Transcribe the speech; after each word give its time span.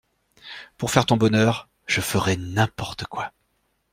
Pour 0.79 0.89
faire 0.89 1.05
ton 1.05 1.15
bonheur, 1.15 1.69
je 1.85 2.01
ferais 2.01 2.35
n’importe 2.35 3.03
quoi. 3.05 3.31